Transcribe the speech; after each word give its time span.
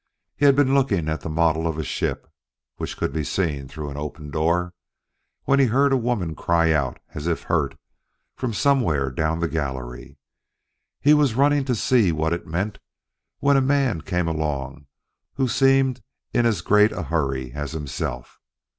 He 0.35 0.45
had 0.45 0.55
been 0.55 0.73
looking 0.73 1.07
at 1.07 1.21
the 1.21 1.29
model 1.29 1.67
of 1.67 1.77
a 1.77 1.83
ship 1.83 2.27
(which 2.77 2.97
could 2.97 3.13
be 3.13 3.23
seen 3.23 3.67
through 3.67 3.91
an 3.91 3.97
open 3.97 4.31
door), 4.31 4.73
when 5.43 5.59
he 5.59 5.67
heard 5.67 5.93
a 5.93 5.95
woman 5.95 6.33
cry 6.33 6.71
out 6.71 6.97
as 7.13 7.27
if 7.27 7.43
hurt, 7.43 7.77
from 8.35 8.51
somewhere 8.51 9.11
down 9.11 9.41
the 9.41 9.47
gallery. 9.47 10.17
He 11.01 11.13
was 11.13 11.35
running 11.35 11.65
to 11.65 11.75
see 11.75 12.11
what 12.11 12.33
it 12.33 12.47
meant 12.47 12.79
when 13.41 13.57
a 13.57 13.61
man 13.61 14.01
came 14.01 14.27
along 14.27 14.87
who 15.35 15.47
seemed 15.47 16.01
in 16.33 16.47
as 16.47 16.61
great 16.61 16.91
a 16.91 17.03
hurry 17.03 17.51
as 17.51 17.73
himself. 17.73 18.39